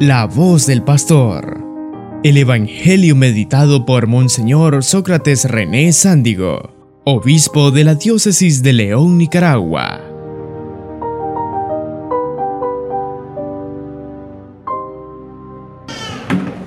[0.00, 1.62] La voz del pastor.
[2.24, 6.74] El Evangelio meditado por Monseñor Sócrates René Sándigo,
[7.04, 10.00] obispo de la diócesis de León, Nicaragua.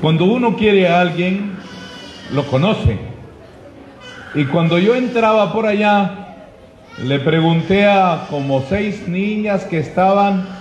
[0.01, 1.51] Cuando uno quiere a alguien,
[2.31, 2.97] lo conoce.
[4.35, 6.37] Y cuando yo entraba por allá,
[7.03, 10.56] le pregunté a como seis niñas que estaban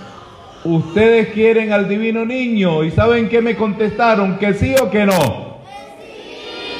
[0.66, 2.84] ¿ustedes quieren al divino niño?
[2.84, 4.38] ¿Y saben qué me contestaron?
[4.38, 5.56] ¿Que sí o que no?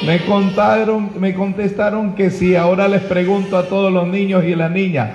[0.04, 2.54] Me contaron, me contestaron que sí.
[2.54, 5.10] Ahora les pregunto a todos los niños y las niñas,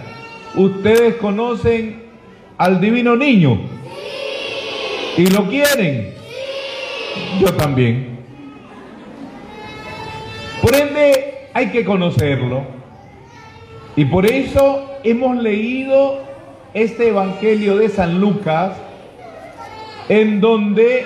[0.55, 2.03] ¿ustedes conocen
[2.57, 3.59] al divino niño?
[5.17, 6.13] ¿Y lo quieren?
[7.39, 8.19] Yo también.
[10.61, 12.63] Por ende, hay que conocerlo.
[13.95, 16.30] Y por eso hemos leído
[16.73, 18.73] este Evangelio de San Lucas,
[20.07, 21.05] en donde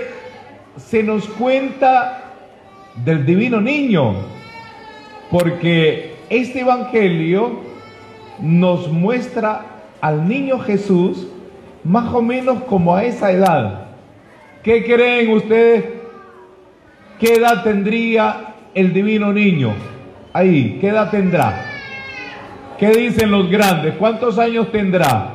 [0.77, 2.23] se nos cuenta
[3.03, 4.13] del divino niño,
[5.31, 7.61] porque este Evangelio
[8.39, 9.65] nos muestra
[10.01, 11.27] al niño Jesús
[11.83, 13.87] más o menos como a esa edad.
[14.63, 15.85] ¿Qué creen ustedes?
[17.19, 19.73] ¿Qué edad tendría el divino niño?
[20.33, 21.65] Ahí, ¿qué edad tendrá?
[22.77, 23.95] ¿Qué dicen los grandes?
[23.95, 25.34] ¿Cuántos años tendrá?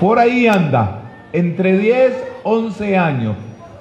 [0.00, 1.02] Por ahí anda,
[1.34, 3.36] entre 10, 11 años.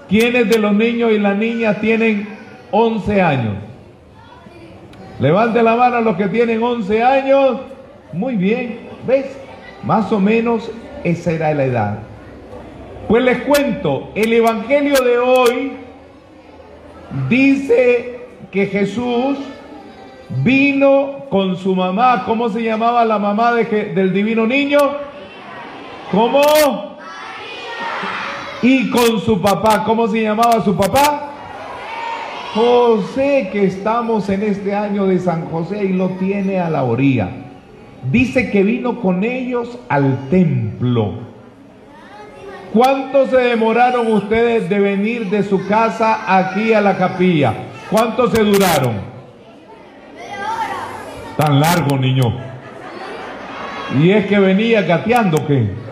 [0.10, 2.28] ¿Quiénes de los niños y las niñas tienen
[2.72, 3.54] 11 años?
[5.22, 7.62] Levante la mano a los que tienen 11 años.
[8.12, 9.28] Muy bien, ¿ves?
[9.84, 10.70] Más o menos
[11.06, 12.00] esa era la edad.
[13.08, 15.72] Pues les cuento, el Evangelio de hoy
[17.30, 18.20] dice
[18.52, 19.38] que Jesús
[20.44, 22.24] vino con su mamá.
[22.26, 24.80] ¿Cómo se llamaba la mamá del divino niño?
[26.12, 26.42] ¿Cómo?
[28.62, 31.30] Y con su papá, ¿cómo se llamaba su papá?
[32.54, 37.30] José, que estamos en este año de San José y lo tiene a la orilla.
[38.12, 41.14] Dice que vino con ellos al templo.
[42.74, 47.54] ¿Cuánto se demoraron ustedes de venir de su casa aquí a la capilla?
[47.90, 48.96] ¿Cuánto se duraron?
[51.38, 52.34] Tan largo, niño.
[54.00, 55.89] Y es que venía gateando, ¿qué?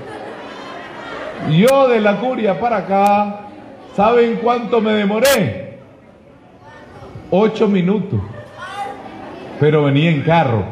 [1.51, 3.39] Yo de la curia para acá,
[3.95, 5.77] ¿saben cuánto me demoré?
[7.31, 8.19] Ocho minutos.
[9.59, 10.63] Pero venía en carro.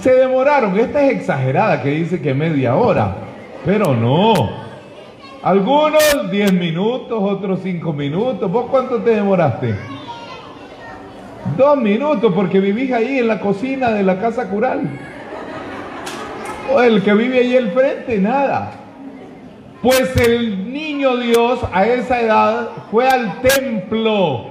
[0.00, 0.78] Se demoraron.
[0.78, 3.16] Esta es exagerada que dice que media hora.
[3.64, 4.64] Pero no.
[5.42, 8.50] Algunos diez minutos, otros cinco minutos.
[8.50, 9.74] ¿Vos cuánto te demoraste?
[11.56, 14.82] Dos minutos porque vivís ahí en la cocina de la casa cural.
[16.70, 18.72] El que vive ahí al frente, nada.
[19.82, 24.46] Pues el niño Dios a esa edad fue al templo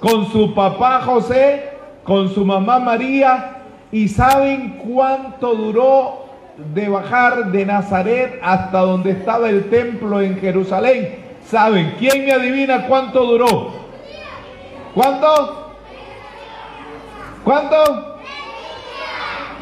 [0.00, 1.70] con su papá José,
[2.02, 3.58] con su mamá María,
[3.92, 6.26] y saben cuánto duró
[6.74, 11.20] de bajar de Nazaret hasta donde estaba el templo en Jerusalén.
[11.46, 11.94] ¿Saben?
[11.98, 13.72] ¿Quién me adivina cuánto duró?
[14.94, 15.74] ¿Cuánto?
[17.44, 18.11] ¿Cuánto?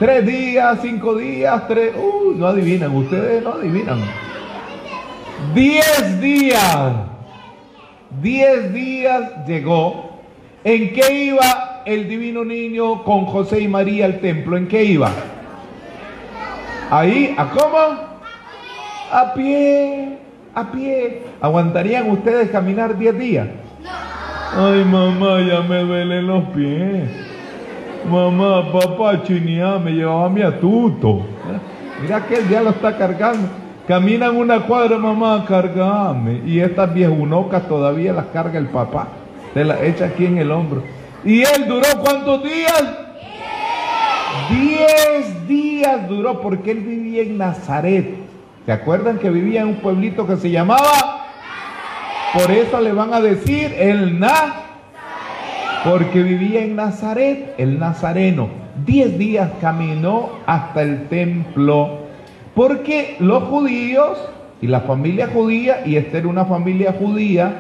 [0.01, 1.93] Tres días, cinco días, tres...
[1.95, 4.01] Uh, no adivinan, ustedes no adivinan.
[5.53, 6.93] Diez días.
[8.23, 10.23] Diez días llegó.
[10.65, 14.57] ¿En qué iba el divino niño con José y María al templo?
[14.57, 15.11] ¿En qué iba?
[16.91, 17.77] Ahí, ¿a cómo?
[19.13, 20.17] A pie,
[20.55, 21.25] a pie.
[21.43, 23.49] ¿Aguantarían ustedes caminar diez días?
[24.57, 27.30] Ay, mamá, ya me duelen los pies.
[28.09, 31.27] Mamá, papá, chinía, me llevaba mi atuto.
[32.01, 33.49] Mira que él ya lo está cargando.
[33.87, 36.43] Caminan una cuadra, mamá, cargame.
[36.47, 39.09] Y estas viejunocas todavía las carga el papá.
[39.53, 40.83] Te las echa aquí en el hombro.
[41.25, 42.85] ¿Y él duró cuántos días?
[44.49, 48.15] Diez días duró porque él vivía en Nazaret.
[48.65, 51.27] ¿Se acuerdan que vivía en un pueblito que se llamaba?
[52.33, 54.70] Por eso le van a decir el Na
[55.85, 58.49] porque vivía en Nazaret, el nazareno.
[58.85, 62.01] Diez días caminó hasta el templo,
[62.55, 64.19] porque los judíos
[64.61, 67.55] y la familia judía, y esta era una familia judía,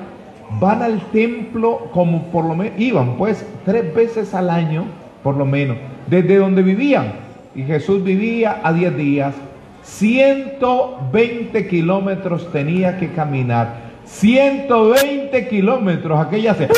[0.58, 4.84] van al templo como por lo menos, iban pues tres veces al año,
[5.22, 5.76] por lo menos,
[6.06, 7.12] desde donde vivían.
[7.54, 9.34] Y Jesús vivía a diez días.
[9.82, 13.90] 120 kilómetros tenía que caminar.
[14.04, 16.68] 120 kilómetros, aquella se...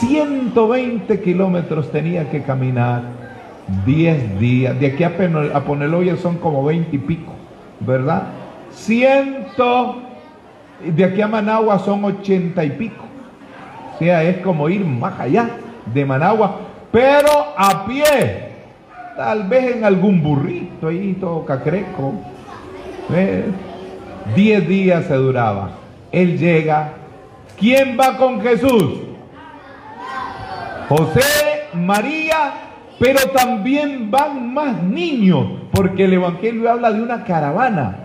[0.00, 3.02] 120 kilómetros tenía que caminar.
[3.86, 4.78] 10 días.
[4.80, 5.12] De aquí a,
[5.54, 7.32] a Poneloya son como 20 y pico,
[7.80, 8.24] ¿verdad?
[8.72, 10.02] Ciento,
[10.84, 13.04] de aquí a Managua son 80 y pico.
[13.94, 15.50] O sea, es como ir más allá
[15.92, 16.56] de Managua,
[16.90, 18.50] pero a pie.
[19.16, 22.14] Tal vez en algún burrito ahí, todo cacreco.
[24.34, 25.72] 10 días se duraba.
[26.10, 26.92] Él llega.
[27.58, 29.09] ¿Quién va con Jesús?
[30.90, 32.52] José, María,
[32.98, 37.96] pero también van más niños, porque el Evangelio habla de una caravana.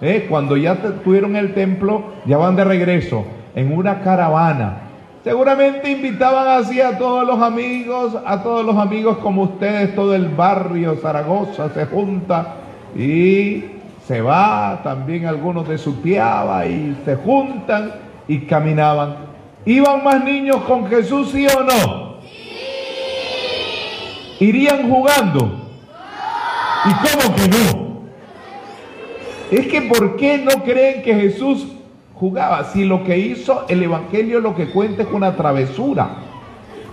[0.00, 0.28] ¿eh?
[0.30, 4.78] Cuando ya tuvieron el templo, ya van de regreso en una caravana.
[5.22, 10.28] Seguramente invitaban así a todos los amigos, a todos los amigos como ustedes, todo el
[10.28, 12.54] barrio Zaragoza se junta
[12.96, 13.62] y
[14.06, 17.92] se va, también algunos de su piaba y se juntan
[18.26, 19.16] y caminaban.
[19.66, 22.01] ¿Iban más niños con Jesús, sí o no?
[24.42, 25.52] ¿Irían jugando?
[26.84, 28.02] ¿Y cómo que no?
[29.52, 31.68] Es que ¿por qué no creen que Jesús
[32.14, 32.64] jugaba?
[32.64, 36.08] Si lo que hizo el Evangelio lo que cuenta es una travesura.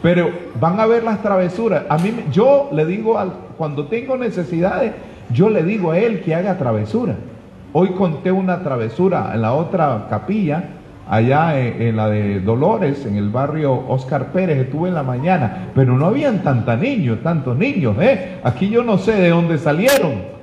[0.04, 0.30] Pero
[0.60, 1.86] van a ver las travesuras.
[1.90, 4.94] A mí, yo le digo, al, cuando tengo necesidades,
[5.32, 7.16] yo le digo a él que haga travesura.
[7.74, 10.66] Hoy conté una travesura en la otra capilla
[11.10, 15.98] allá en, la de Dolores, en el barrio Oscar Pérez, estuve en la mañana, pero
[15.98, 18.38] no habían tantos niños, tantos niños, ¿eh?
[18.44, 20.40] Aquí yo no sé de dónde salieron.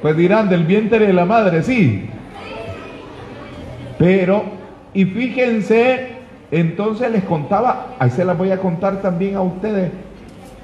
[0.00, 2.08] Pues dirán, del vientre de la madre, sí.
[3.98, 4.44] Pero,
[4.94, 6.12] y fíjense,
[6.52, 9.90] entonces les contaba, ahí se las voy a contar también a ustedes,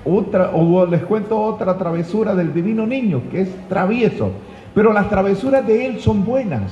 [0.05, 4.31] otra, o les cuento otra travesura del divino niño, que es travieso.
[4.73, 6.71] Pero las travesuras de él son buenas,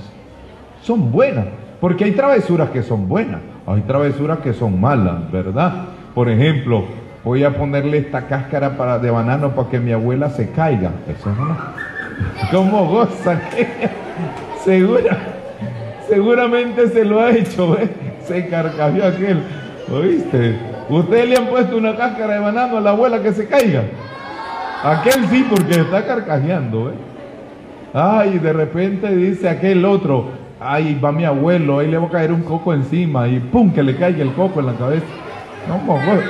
[0.83, 1.47] son buenas.
[1.85, 5.85] Porque hay travesuras que son buenas, hay travesuras que son malas, ¿verdad?
[6.15, 6.87] Por ejemplo,
[7.23, 10.93] voy a ponerle esta cáscara para, de banano para que mi abuela se caiga.
[12.51, 13.39] ¿Cómo goza?
[14.65, 15.19] Segura,
[16.09, 17.91] seguramente se lo ha hecho, ¿eh?
[18.23, 19.43] Se carcajeó aquel.
[19.93, 20.59] ¿Oíste?
[20.89, 23.83] ¿Ustedes le han puesto una cáscara de banano a la abuela que se caiga?
[24.83, 26.95] Aquel sí, porque está carcajeando, ¿eh?
[27.93, 32.33] Ay, de repente dice aquel otro, ay, va mi abuelo, ahí le va a caer
[32.33, 35.07] un coco encima y pum, que le caiga el coco en la cabeza.
[35.69, 35.81] No,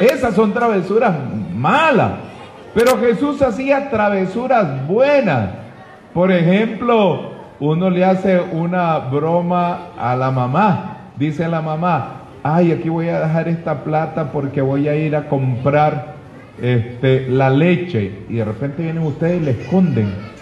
[0.00, 1.14] esas son travesuras
[1.54, 2.12] malas.
[2.74, 5.50] Pero Jesús hacía travesuras buenas.
[6.12, 10.98] Por ejemplo, uno le hace una broma a la mamá.
[11.16, 15.28] Dice la mamá, ay, aquí voy a dejar esta plata porque voy a ir a
[15.28, 16.14] comprar
[16.60, 18.24] este, la leche.
[18.28, 20.33] Y de repente vienen ustedes y le esconden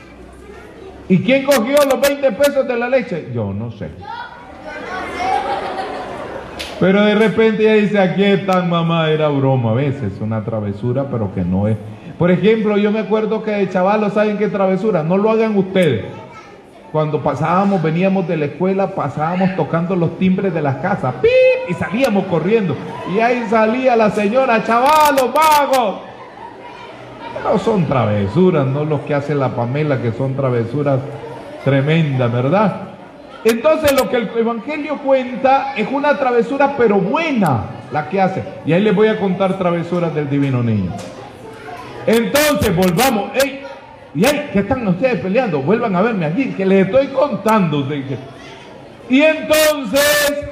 [1.08, 3.28] ¿Y quién cogió los 20 pesos de la leche?
[3.34, 3.88] Yo no sé.
[6.80, 11.32] Pero de repente ella dice, aquí están mamá, era broma a veces, una travesura, pero
[11.34, 11.76] que no es.
[12.18, 15.02] Por ejemplo, yo me acuerdo que de chavalos, ¿saben qué travesura?
[15.02, 16.04] No lo hagan ustedes.
[16.90, 21.30] Cuando pasábamos, veníamos de la escuela, pasábamos tocando los timbres de las casas, ¡pip!
[21.68, 22.76] y salíamos corriendo.
[23.14, 26.11] Y ahí salía la señora, chavalos, vagos.
[27.44, 31.00] No son travesuras, no los que hace la Pamela, que son travesuras
[31.64, 32.76] tremendas, ¿verdad?
[33.44, 38.42] Entonces lo que el Evangelio cuenta es una travesura, pero buena, la que hace.
[38.64, 40.92] Y ahí les voy a contar travesuras del divino niño.
[42.06, 43.30] Entonces, volvamos.
[43.34, 43.62] ¡Ey!
[44.14, 45.60] ¿Y ahí qué están ustedes peleando?
[45.60, 47.86] Vuelvan a verme aquí, que les estoy contando.
[49.08, 50.46] Y entonces,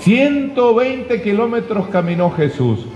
[0.00, 2.86] 120 kilómetros caminó Jesús.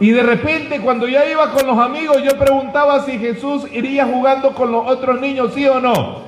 [0.00, 4.54] Y de repente cuando ya iba con los amigos, yo preguntaba si Jesús iría jugando
[4.54, 6.22] con los otros niños, sí o no.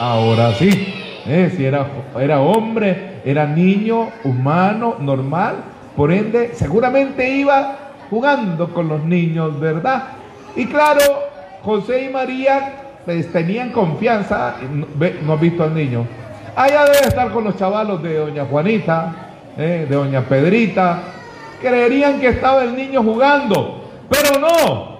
[0.00, 0.94] Ahora sí,
[1.26, 1.86] eh, si era,
[2.18, 5.56] era hombre, era niño, humano, normal,
[5.96, 7.76] por ende seguramente iba
[8.10, 10.04] jugando con los niños, ¿verdad?
[10.56, 11.00] Y claro,
[11.62, 12.74] José y María
[13.04, 14.56] pues, tenían confianza,
[15.22, 16.06] no, has visto al niño.
[16.56, 19.12] Allá debe estar con los chavalos de doña Juanita,
[19.56, 21.00] eh, de doña Pedrita,
[21.60, 24.98] creerían que estaba el niño jugando, pero no.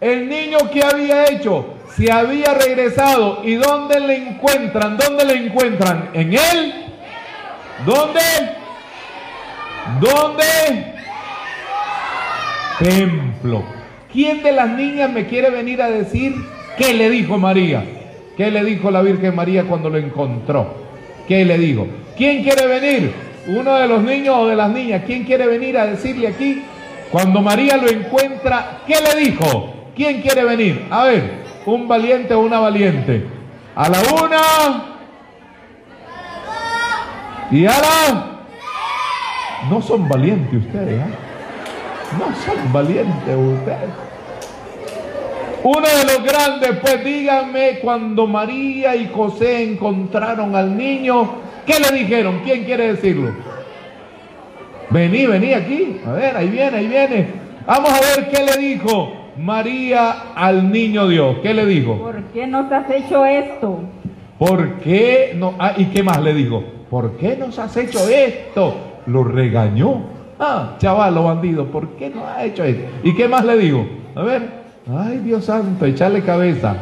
[0.00, 4.96] El niño que había hecho, se había regresado y ¿dónde le encuentran?
[4.96, 6.10] ¿Dónde le encuentran?
[6.14, 6.84] ¿En él?
[7.84, 8.20] ¿Dónde?
[10.00, 10.94] ¿Dónde?
[12.78, 13.64] Templo.
[14.12, 16.34] ¿Quién de las niñas me quiere venir a decir
[16.76, 17.84] qué le dijo María?
[18.36, 20.74] ¿Qué le dijo la Virgen María cuando lo encontró?
[21.26, 21.88] ¿Qué le dijo?
[22.16, 23.27] ¿Quién quiere venir?
[23.48, 26.62] Uno de los niños o de las niñas, ¿quién quiere venir a decirle aquí?
[27.10, 29.74] Cuando María lo encuentra, ¿qué le dijo?
[29.96, 30.86] ¿Quién quiere venir?
[30.90, 33.26] A ver, un valiente o una valiente.
[33.74, 34.40] A la una.
[37.50, 38.24] Y a la...
[39.70, 41.14] No son valientes ustedes, ¿eh?
[42.18, 43.90] No son valientes ustedes.
[45.64, 51.98] Uno de los grandes, pues díganme, cuando María y José encontraron al niño, ¿qué le
[51.98, 52.40] dijeron?
[52.44, 53.30] ¿Quién quiere decirlo?
[54.90, 56.00] Vení, vení aquí.
[56.06, 57.26] A ver, ahí viene, ahí viene.
[57.66, 61.36] Vamos a ver qué le dijo María al niño Dios.
[61.42, 61.98] ¿Qué le dijo?
[61.98, 63.80] ¿Por qué nos has hecho esto?
[64.38, 65.54] ¿Por qué no?
[65.58, 66.64] Ah, ¿y qué más le dijo?
[66.88, 68.74] ¿Por qué nos has hecho esto?
[69.06, 70.04] Lo regañó.
[70.40, 72.88] Ah, chaval, bandido, ¿por qué no has hecho esto?
[73.02, 73.86] ¿Y qué más le dijo?
[74.14, 74.42] A ver,
[74.96, 76.76] ay Dios santo, echarle cabeza.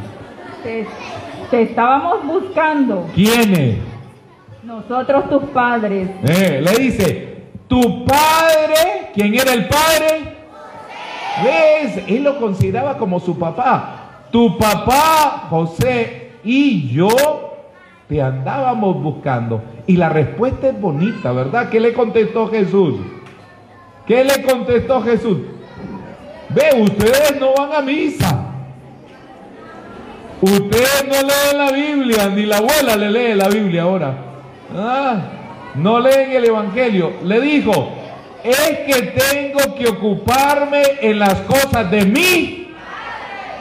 [0.63, 0.87] Te,
[1.51, 3.77] te estábamos buscando, ¿Quiénes?
[4.67, 6.09] Nosotros tus padres.
[6.25, 7.37] Eh, le dice,
[7.69, 10.37] tu padre, ¿quién era el padre?
[11.45, 12.03] ¿Ves?
[12.09, 14.25] Él lo consideraba como su papá.
[14.33, 17.09] Tu papá, José, y yo
[18.09, 19.63] te andábamos buscando.
[19.87, 21.69] Y la respuesta es bonita, ¿verdad?
[21.69, 22.97] ¿Qué le contestó Jesús?
[24.05, 25.39] ¿Qué le contestó Jesús?
[26.49, 28.43] Ve, ustedes no van a misa.
[30.41, 34.26] Ustedes no leen la Biblia, ni la abuela le lee la Biblia ahora.
[34.77, 35.23] Ah,
[35.75, 37.13] no leen el Evangelio.
[37.23, 37.89] Le dijo,
[38.45, 42.69] es que tengo que ocuparme en las cosas de mí,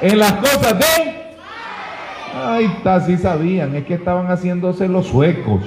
[0.02, 0.86] en las cosas de...
[2.38, 5.62] Ay, está, sí sabían, es que estaban haciéndose los suecos.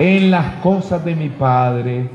[0.00, 2.10] En las cosas de mi Padre.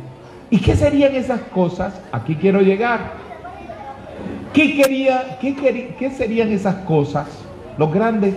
[0.50, 2.02] ¿Y qué serían esas cosas?
[2.12, 3.14] Aquí quiero llegar.
[4.52, 7.28] ¿Qué, quería, qué, ¿Qué serían esas cosas?
[7.78, 8.34] Los grandes.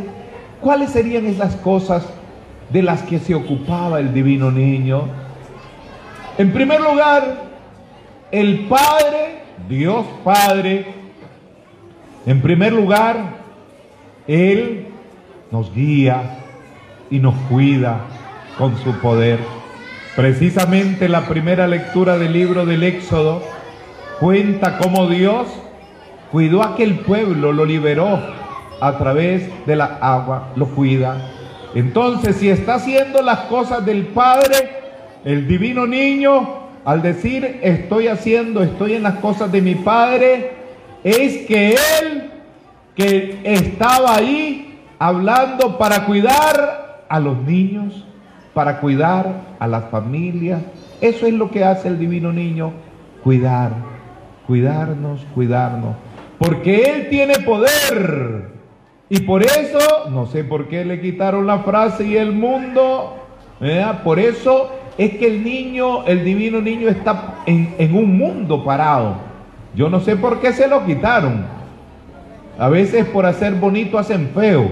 [0.60, 2.06] ¿Cuáles serían esas cosas
[2.72, 5.04] de las que se ocupaba el divino niño?
[6.38, 7.44] En primer lugar,
[8.30, 10.86] el Padre, Dios Padre,
[12.24, 13.16] en primer lugar,
[14.26, 14.86] Él
[15.50, 16.38] nos guía
[17.10, 18.00] y nos cuida
[18.56, 19.38] con su poder.
[20.16, 23.42] Precisamente la primera lectura del libro del Éxodo
[24.20, 25.48] cuenta cómo Dios
[26.30, 28.18] cuidó a aquel pueblo, lo liberó
[28.80, 31.30] a través de la agua, lo cuida.
[31.74, 34.70] Entonces, si está haciendo las cosas del Padre,
[35.24, 40.52] el divino niño, al decir estoy haciendo, estoy en las cosas de mi Padre,
[41.04, 42.30] es que Él,
[42.94, 48.04] que estaba ahí hablando para cuidar a los niños,
[48.52, 50.60] para cuidar a las familias,
[51.00, 52.72] eso es lo que hace el divino niño,
[53.24, 53.72] cuidar,
[54.46, 55.96] cuidarnos, cuidarnos,
[56.38, 58.51] porque Él tiene poder.
[59.14, 63.14] Y por eso, no sé por qué le quitaron la frase y el mundo,
[64.04, 69.16] por eso es que el niño, el divino niño está en, un mundo parado.
[69.74, 71.44] Yo no sé por qué se lo quitaron.
[72.58, 74.70] A veces por hacer bonito hacen feo.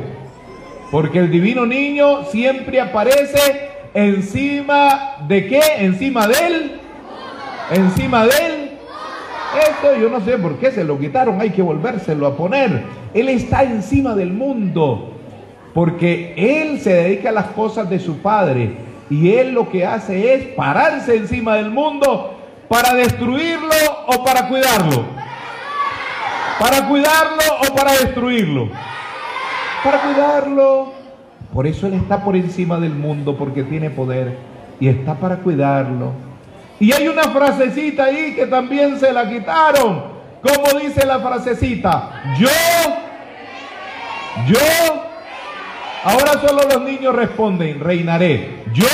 [0.91, 5.61] Porque el divino niño siempre aparece encima de qué?
[5.81, 6.81] Encima de él.
[7.73, 8.60] Encima de él.
[9.59, 11.41] Esto yo no sé por qué se lo quitaron.
[11.41, 12.83] Hay que volvérselo a poner.
[13.15, 15.13] Él está encima del mundo.
[15.75, 18.75] Porque él se dedica a las cosas de su padre
[19.09, 22.37] y él lo que hace es pararse encima del mundo
[22.69, 23.75] para destruirlo
[24.07, 25.05] o para cuidarlo.
[26.59, 28.69] Para cuidarlo o para destruirlo.
[29.83, 30.93] Para cuidarlo.
[31.53, 34.37] Por eso Él está por encima del mundo porque tiene poder
[34.79, 36.13] y está para cuidarlo.
[36.81, 40.19] Y hay una frasecita ahí que también se la quitaron.
[40.43, 42.23] ¿Cómo dice la frasecita?
[42.39, 42.49] Yo,
[44.47, 45.11] yo
[46.03, 48.65] Ahora solo los niños responden, reinaré.
[48.73, 48.87] Yo,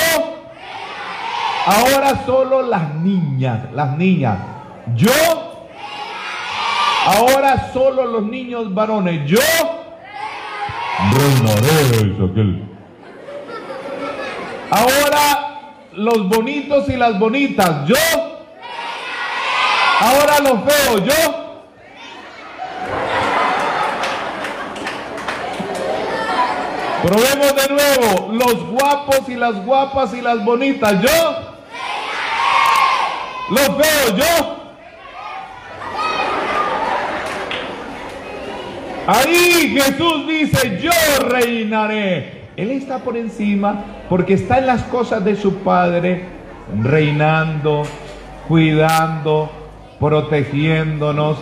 [1.66, 4.38] ahora solo las niñas, las niñas.
[4.96, 5.68] Yo,
[7.06, 9.24] ahora solo los niños varones.
[9.30, 9.38] Yo,
[11.12, 12.16] reinaré,
[14.68, 15.45] Ahora
[15.96, 17.86] los bonitos y las bonitas.
[17.86, 17.96] Yo,
[20.00, 21.04] ahora los feos.
[21.04, 21.46] Yo,
[27.02, 31.00] Probemos de nuevo, los guapos y las guapas y las bonitas.
[31.00, 31.56] Yo.
[33.50, 34.56] Los veo yo.
[39.06, 40.90] Ahí Jesús dice, yo
[41.28, 42.45] reinaré.
[42.56, 46.24] Él está por encima porque está en las cosas de su Padre,
[46.82, 47.82] reinando,
[48.48, 49.50] cuidando,
[50.00, 51.38] protegiéndonos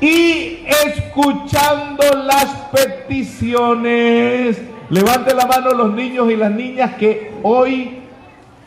[0.00, 8.00] y escuchando las peticiones Levante la mano los niños y las niñas que hoy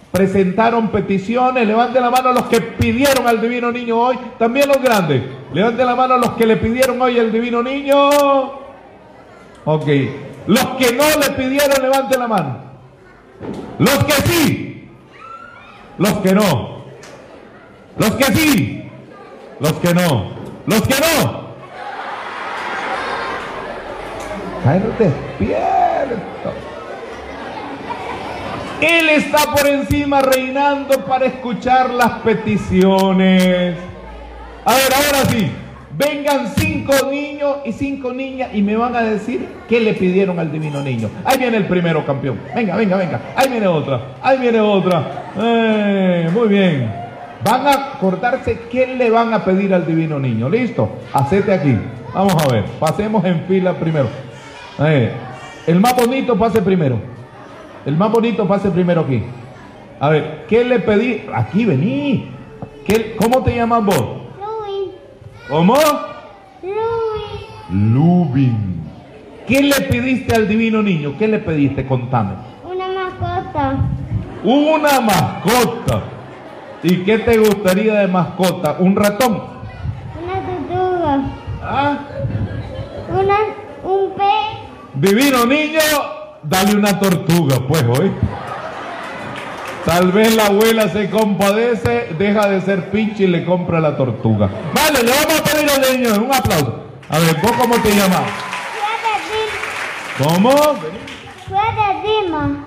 [0.09, 1.67] presentaron peticiones.
[1.67, 4.17] Levante la mano los que pidieron al divino niño hoy.
[4.39, 5.21] También los grandes.
[5.53, 8.09] Levante la mano los que le pidieron hoy al divino niño.
[9.65, 9.87] Ok.
[10.47, 12.57] Los que no le pidieron, levante la mano.
[13.79, 14.89] Los que sí.
[15.97, 16.83] Los que no.
[17.97, 18.91] Los que sí.
[19.59, 20.31] Los que no.
[20.65, 21.43] Los que no.
[24.63, 26.53] Caer despierto.
[28.81, 33.77] Él está por encima reinando para escuchar las peticiones.
[34.65, 35.51] A ver, ahora sí.
[35.95, 40.51] Vengan cinco niños y cinco niñas y me van a decir qué le pidieron al
[40.51, 41.09] divino niño.
[41.23, 42.39] Ahí viene el primero campeón.
[42.55, 43.21] Venga, venga, venga.
[43.35, 44.01] Ahí viene otra.
[44.21, 45.03] Ahí viene otra.
[45.37, 46.91] Eh, muy bien.
[47.43, 50.49] Van a acordarse qué le van a pedir al divino niño.
[50.49, 50.89] ¿Listo?
[51.13, 51.77] Hacete aquí.
[52.13, 52.63] Vamos a ver.
[52.79, 54.07] Pasemos en fila primero.
[54.79, 55.11] Eh,
[55.67, 56.97] el más bonito pase primero.
[57.85, 59.21] El más bonito pase primero aquí.
[59.99, 61.25] A ver, ¿qué le pedí?
[61.31, 62.31] Aquí vení.
[62.83, 64.22] ¿Qué, ¿Cómo te llamas vos?
[65.49, 65.75] ¿Cómo?
[66.61, 66.73] Luis,
[67.69, 68.81] Lubin.
[69.47, 71.15] ¿Qué le pediste al divino niño?
[71.17, 71.85] ¿Qué le pediste?
[71.85, 72.35] Contame.
[72.63, 73.77] una mascota,
[74.43, 76.01] Una mascota.
[76.81, 78.77] ¿Y qué te gustaría de mascota?
[78.79, 79.41] ¿Un ratón?
[80.21, 81.21] una tortuga,
[81.61, 81.97] ¿Ah?
[83.09, 83.35] una,
[83.83, 84.59] un pez,
[84.95, 85.79] Divino niño,
[86.43, 88.11] dale una tortuga, pues hoy.
[89.85, 94.49] Tal vez la abuela se compadece, deja de ser pinche y le compra la tortuga.
[94.73, 96.83] Vale, le vamos a pedir al niño un aplauso.
[97.09, 98.21] A ver, ¿vos cómo te llamas?
[100.17, 100.49] fue de ¿Cómo?
[100.51, 100.79] Dima,
[101.47, 102.65] fue de Dima,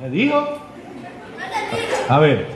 [0.00, 0.58] ¿Qué digo?
[2.08, 2.46] A ver,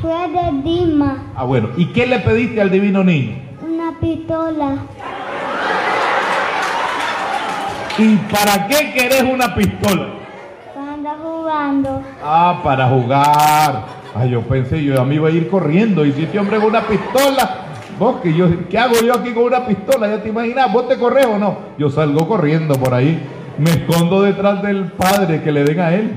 [0.00, 3.36] fue de Dima, ah bueno, ¿y qué le pediste al divino niño?
[3.64, 4.76] una pistola,
[7.98, 10.06] ¿Y para qué querés una pistola?
[11.62, 13.84] Jugando, Ah, para jugar.
[14.14, 16.04] Ay, yo pensé, yo a mí iba a ir corriendo.
[16.04, 17.56] Y si este hombre con una pistola,
[17.98, 20.08] vos que yo, ¿qué hago yo aquí con una pistola?
[20.08, 21.58] Ya te imaginas, vos te corres o no.
[21.78, 23.22] Yo salgo corriendo por ahí.
[23.58, 26.12] Me escondo detrás del padre que le den a él.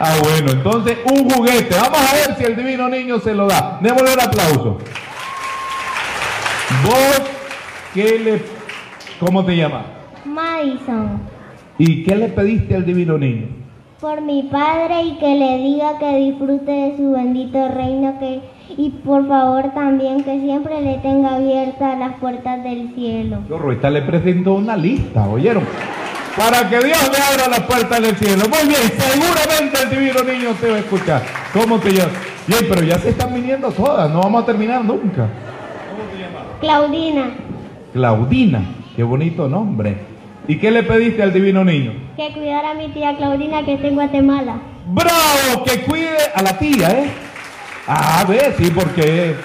[0.00, 1.76] Ah, bueno, entonces un juguete.
[1.78, 3.78] Vamos a ver si el divino niño se lo da.
[3.82, 4.78] Démosle un aplauso.
[6.84, 7.22] Vos,
[7.92, 8.42] ¿qué le,
[9.18, 9.84] cómo te llamas?
[10.24, 11.20] Madison,
[11.76, 13.59] ¿Y qué le pediste al divino niño?
[14.00, 18.40] Por mi padre y que le diga que disfrute de su bendito reino que
[18.76, 23.38] y por favor también que siempre le tenga abiertas las puertas del cielo.
[23.48, 25.64] Yo, Ruita le presentó una lista, ¿oyeron?
[26.36, 28.44] Para que Dios le abra las puertas del cielo.
[28.48, 31.22] Muy bien, seguramente el divino niño te va a escuchar.
[31.52, 32.14] ¿Cómo te llamas?
[32.46, 35.28] Bien, pero ya se están viniendo todas, no vamos a terminar nunca.
[36.60, 37.30] Claudina,
[37.92, 38.62] Claudina,
[38.96, 40.09] qué bonito nombre.
[40.50, 41.92] ¿Y qué le pediste al divino niño?
[42.16, 44.56] que cuidara a mi tía Claudina que está en Guatemala.
[44.84, 45.62] ¡Bravo!
[45.64, 47.10] Que cuide a la tía, ¿eh?
[47.86, 49.36] A ver, sí, porque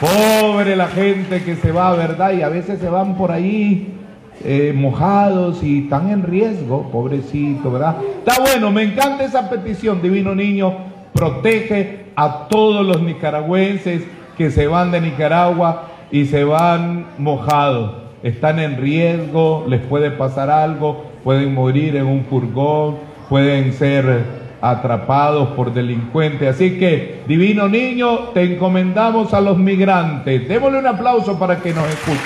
[0.00, 2.32] pobre la gente que se va, ¿verdad?
[2.32, 3.98] Y a veces se van por ahí
[4.42, 7.96] eh, mojados y están en riesgo, pobrecito, ¿verdad?
[8.24, 10.74] Está bueno, me encanta esa petición, divino niño,
[11.12, 14.04] protege a todos los nicaragüenses
[14.38, 18.05] que se van de Nicaragua y se van mojados.
[18.26, 22.96] Están en riesgo, les puede pasar algo, pueden morir en un furgón,
[23.28, 24.24] pueden ser
[24.60, 26.56] atrapados por delincuentes.
[26.56, 30.48] Así que, divino niño, te encomendamos a los migrantes.
[30.48, 32.18] Démosle un aplauso para que nos escuche.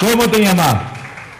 [0.00, 0.78] ¿Cómo te llamas?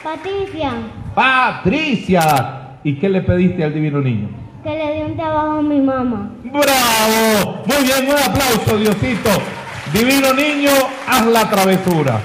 [0.05, 0.73] Patricia,
[1.17, 2.79] Patricia.
[2.85, 4.29] ¿Y qué le pediste al divino niño?
[4.63, 6.31] que le dé un trabajo a mi mamá.
[6.45, 7.65] ¡Bravo!
[7.67, 9.31] Muy bien, un aplauso, Diosito.
[9.93, 10.71] Divino niño,
[11.07, 12.21] haz la travesura.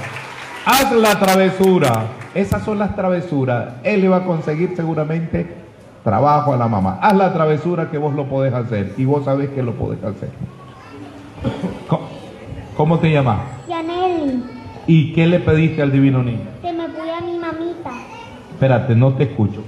[0.66, 2.06] Haz la travesura.
[2.34, 3.74] Esas son las travesuras.
[3.84, 5.48] Él le va a conseguir seguramente
[6.04, 7.00] trabajo a la mamá.
[7.02, 8.94] Haz la travesura que vos lo podés hacer.
[8.98, 10.30] Y vos sabés que lo podés hacer.
[11.88, 12.08] ¿Cómo,
[12.76, 13.40] cómo te llamas?
[13.68, 14.44] Yaneli,
[14.88, 16.46] ¿Y qué le pediste al divino niño?
[16.62, 17.92] que me cuide a mi mamita.
[18.54, 19.62] Espérate, no te escucho.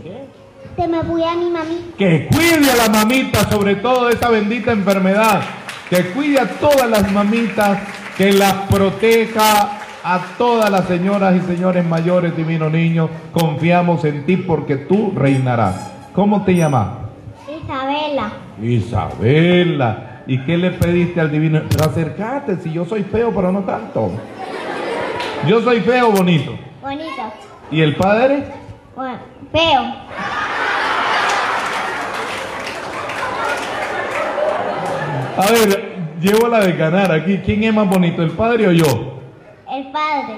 [0.75, 1.97] Que me cuide a mi mamita.
[1.97, 5.41] Que cuide a la mamita, sobre todo de esa bendita enfermedad.
[5.89, 7.79] Que cuide a todas las mamitas,
[8.17, 13.09] que las proteja a todas las señoras y señores mayores, divino niño.
[13.31, 15.91] Confiamos en ti porque tú reinarás.
[16.13, 16.89] ¿Cómo te llamas?
[17.47, 20.23] Isabela, Isabela.
[20.27, 21.61] ¿Y qué le pediste al divino?
[21.69, 24.11] Pero acércate, si yo soy feo, pero no tanto.
[25.47, 26.55] Yo soy feo, bonito.
[26.81, 27.33] bonito.
[27.71, 28.43] ¿Y el padre?
[28.95, 29.17] Bueno,
[29.51, 29.81] feo.
[35.39, 37.37] A ver, llevo la de ganar aquí.
[37.37, 39.21] ¿Quién es más bonito, el padre o yo?
[39.71, 40.35] El padre.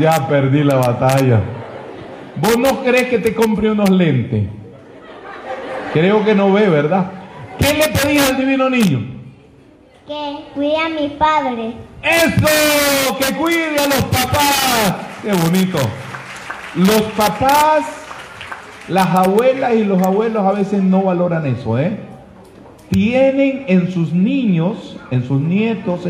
[0.00, 1.40] Ya perdí la batalla.
[2.34, 4.48] ¿Vos no crees que te compre unos lentes?
[5.92, 7.12] Creo que no ve, ¿verdad?
[7.60, 9.06] ¿Qué le pedís al divino niño?
[10.08, 11.74] Que cuide a mi padre.
[12.02, 13.18] ¡Eso!
[13.20, 14.94] ¡Que cuide a los papás!
[15.22, 15.78] ¡Qué bonito!
[16.74, 17.84] Los papás,
[18.88, 22.15] las abuelas y los abuelos a veces no valoran eso, ¿eh?
[22.90, 26.06] Tienen en sus niños, en sus nietos,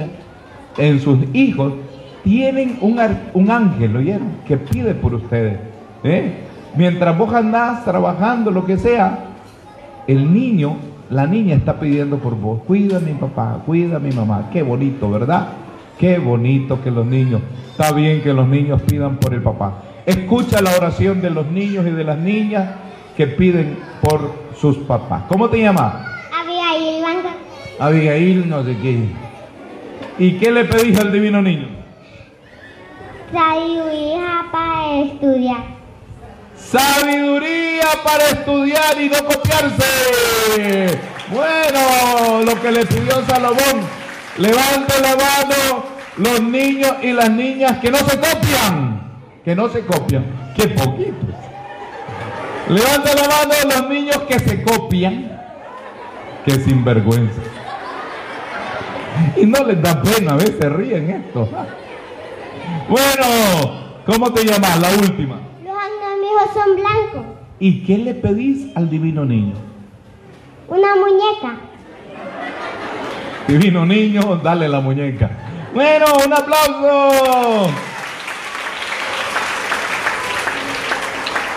[0.77, 1.73] en, sus hijos,
[2.23, 3.01] tienen un,
[3.35, 4.29] un ángel, ¿oyeron?
[4.47, 5.59] Que pide por ustedes.
[6.05, 6.33] ¿eh?
[6.77, 9.27] Mientras vos andás trabajando, lo que sea,
[10.07, 10.77] el niño,
[11.11, 12.61] la niña está pidiendo por vos.
[12.67, 14.51] Cuida a mi papá, cuida a mi mamá.
[14.53, 15.49] Qué bonito, ¿verdad?
[15.99, 19.83] Qué bonito que los niños, está bien que los niños pidan por el papá.
[20.05, 22.69] Escucha la oración de los niños y de las niñas
[23.17, 25.23] que piden por sus papás.
[25.29, 26.16] ¿Cómo te llamas?
[27.79, 29.09] Abigail no sé qué.
[30.19, 31.69] ¿Y qué le pedís al divino niño?
[33.33, 35.65] Sabiduría para estudiar.
[36.57, 40.99] Sabiduría para estudiar y no copiarse.
[41.31, 44.07] Bueno, lo que le pidió Salomón.
[44.39, 45.85] Levante la mano
[46.17, 49.03] los niños y las niñas que no se copian.
[49.45, 50.25] Que no se copian.
[50.57, 51.35] Qué poquitos.
[52.69, 55.31] Levante la mano los niños que se copian.
[56.45, 57.43] Qué sinvergüenza.
[59.37, 61.49] Y no les da pena, a veces ríen esto.
[62.89, 64.81] Bueno, ¿cómo te llamas?
[64.81, 65.41] La última.
[65.65, 67.33] Los amigos son blancos.
[67.59, 69.55] ¿Y qué le pedís al divino niño?
[70.69, 71.61] Una muñeca.
[73.49, 75.31] Divino niño, dale la muñeca.
[75.73, 77.71] Bueno, un aplauso.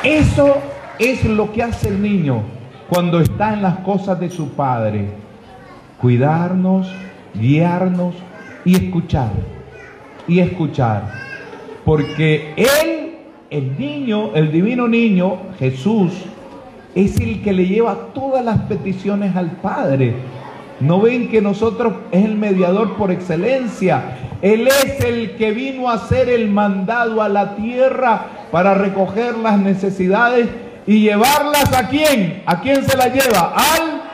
[0.03, 0.57] Eso
[0.97, 2.43] es lo que hace el niño
[2.89, 5.09] cuando está en las cosas de su padre.
[5.99, 6.89] Cuidarnos,
[7.33, 8.15] guiarnos
[8.65, 9.31] y escuchar.
[10.27, 11.11] Y escuchar.
[11.85, 13.15] Porque él,
[13.49, 16.11] el niño, el divino niño, Jesús,
[16.95, 20.13] es el que le lleva todas las peticiones al Padre.
[20.79, 24.17] ¿No ven que nosotros es el mediador por excelencia?
[24.41, 29.59] Él es el que vino a hacer el mandado a la tierra para recoger las
[29.59, 30.47] necesidades
[30.87, 32.43] y llevarlas a quién?
[32.45, 33.53] ¿A quién se las lleva?
[33.55, 34.09] Al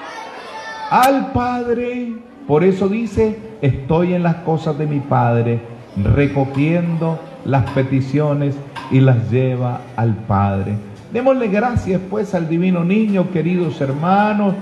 [0.89, 2.13] al Padre.
[2.47, 5.60] Por eso dice, estoy en las cosas de mi Padre,
[5.97, 8.55] recogiendo las peticiones
[8.91, 10.73] y las lleva al Padre.
[11.12, 14.53] Démosle gracias pues al divino niño, queridos hermanos,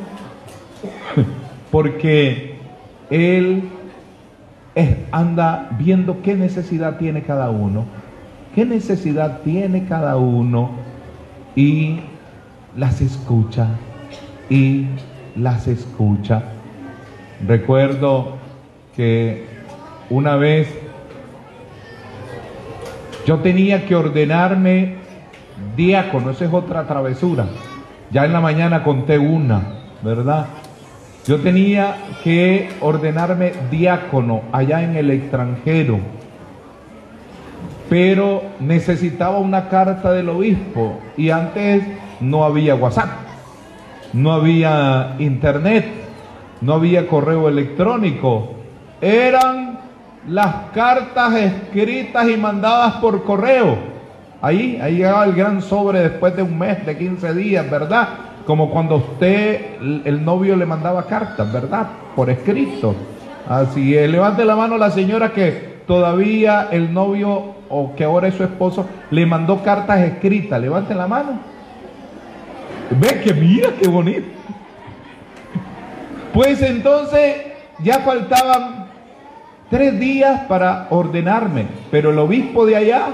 [1.71, 2.55] porque
[3.09, 3.63] Él
[5.11, 7.85] anda viendo qué necesidad tiene cada uno,
[8.55, 10.71] qué necesidad tiene cada uno
[11.55, 11.99] y
[12.77, 13.67] las escucha
[14.49, 14.85] y
[15.35, 16.43] las escucha.
[17.47, 18.37] Recuerdo
[18.95, 19.45] que
[20.09, 20.67] una vez
[23.25, 24.95] yo tenía que ordenarme
[25.75, 27.45] diácono, esa es otra travesura.
[28.11, 29.61] Ya en la mañana conté una,
[30.03, 30.45] ¿verdad?
[31.25, 35.99] Yo tenía que ordenarme diácono allá en el extranjero,
[37.89, 41.83] pero necesitaba una carta del obispo y antes
[42.19, 43.09] no había WhatsApp,
[44.11, 46.02] no había internet,
[46.63, 48.51] no había correo electrónico,
[49.01, 49.79] eran
[50.27, 53.77] las cartas escritas y mandadas por correo.
[54.41, 58.07] Ahí, ahí llegaba el gran sobre después de un mes, de 15 días, ¿verdad?
[58.45, 61.87] Como cuando usted, el, novio le mandaba cartas, ¿verdad?
[62.15, 62.95] Por escrito.
[63.47, 64.09] Así es.
[64.09, 68.85] Levante la mano la señora que todavía el novio o que ahora es su esposo
[69.11, 70.61] le mandó cartas escritas.
[70.61, 71.39] Levante la mano.
[72.99, 74.42] Ve que mira qué bonito.
[76.33, 77.43] Pues entonces
[77.83, 78.87] ya faltaban
[79.69, 83.07] tres días para ordenarme, pero el obispo de allá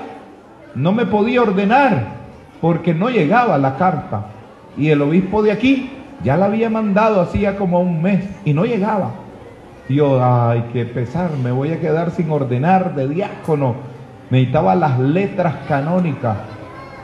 [0.73, 2.19] no me podía ordenar
[2.61, 4.27] porque no llegaba la carta.
[4.77, 5.91] Y el obispo de aquí
[6.23, 9.11] ya la había mandado hacía como un mes y no llegaba.
[9.89, 13.75] Yo, ay, qué pesar, me voy a quedar sin ordenar de diácono.
[14.29, 16.37] Necesitaba las letras canónicas.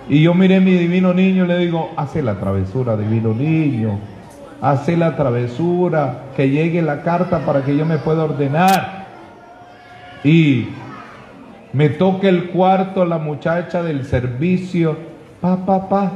[0.07, 3.99] Y yo miré a mi divino niño y le digo, hace la travesura, divino niño.
[4.65, 9.05] Hace la travesura, que llegue la carta para que yo me pueda ordenar.
[10.23, 10.69] Y
[11.71, 14.97] me toca el cuarto la muchacha del servicio.
[15.39, 16.11] Pa, pa, pa.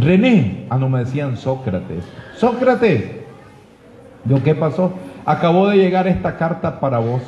[0.00, 0.64] René.
[0.70, 2.04] Ah, no me decían Sócrates.
[2.38, 3.04] Sócrates.
[4.24, 4.94] Yo, ¿qué pasó?
[5.26, 7.20] Acabó de llegar esta carta para vos.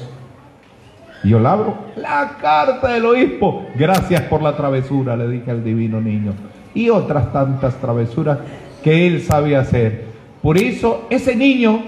[1.23, 1.75] Y yo la abro.
[1.97, 3.67] La carta del obispo.
[3.75, 6.33] Gracias por la travesura, le dije al divino niño.
[6.73, 8.39] Y otras tantas travesuras
[8.83, 10.07] que él sabe hacer.
[10.43, 11.83] Por eso ese niño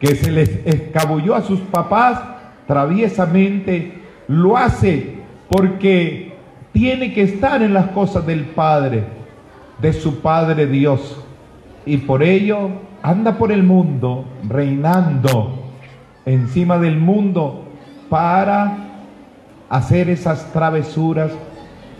[0.00, 2.20] que se les escabulló a sus papás
[2.66, 3.92] traviesamente,
[4.28, 5.14] lo hace
[5.48, 6.34] porque
[6.72, 9.04] tiene que estar en las cosas del Padre,
[9.78, 11.20] de su Padre Dios.
[11.86, 12.70] Y por ello
[13.02, 15.72] anda por el mundo reinando
[16.24, 17.64] encima del mundo
[18.08, 18.78] para
[19.68, 21.32] hacer esas travesuras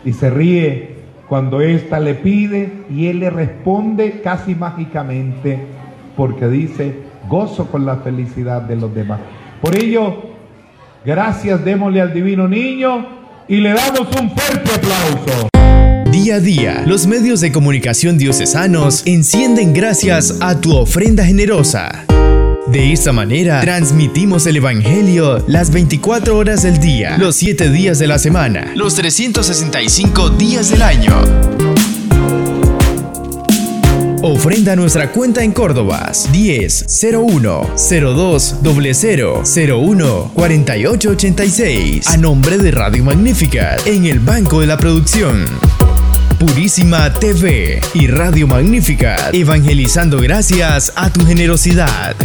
[0.05, 0.93] y se ríe
[1.28, 5.58] cuando ésta le pide y él le responde casi mágicamente,
[6.16, 6.94] porque dice,
[7.28, 9.20] gozo con la felicidad de los demás.
[9.60, 10.22] Por ello,
[11.04, 13.06] gracias démosle al divino niño
[13.48, 15.48] y le damos un fuerte aplauso.
[16.10, 22.04] Día a día, los medios de comunicación diocesanos encienden gracias a tu ofrenda generosa.
[22.74, 28.08] De esta manera, transmitimos el Evangelio las 24 horas del día, los 7 días de
[28.08, 31.16] la semana, los 365 días del año.
[34.22, 38.56] Ofrenda nuestra cuenta en Córdoba 10 01 02
[38.92, 45.44] 00 01 48 86 a nombre de Radio Magnífica en el Banco de la Producción.
[46.40, 52.16] Purísima TV y Radio Magnífica, evangelizando gracias a tu generosidad.